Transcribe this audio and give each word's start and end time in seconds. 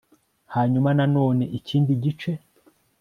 Hanyuma 0.55 0.89
nanone 0.97 1.43
ikindi 1.57 1.91
gice 2.03 2.31